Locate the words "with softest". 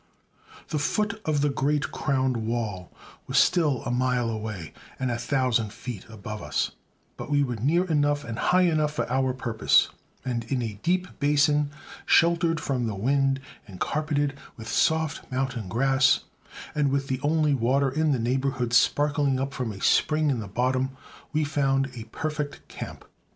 14.57-15.31